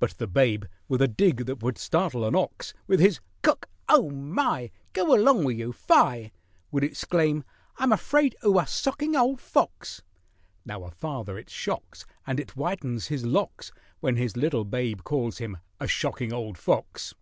[0.00, 3.68] But the babe, with a dig that would startle an ox, With his "C'ck!
[3.88, 6.32] Oh, my!— Go along wiz 'oo, fie!"
[6.72, 7.44] Would exclaim,
[7.76, 10.02] "I'm afraid 'oo a socking ole fox."
[10.64, 13.70] Now a father it shocks, And it whitens his locks,
[14.00, 17.14] When his little babe calls him a shocking old fox.